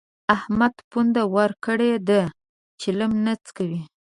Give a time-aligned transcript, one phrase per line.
[0.35, 2.21] احمد پونده ورکړې ده؛
[2.81, 3.81] چلم نه څکوي.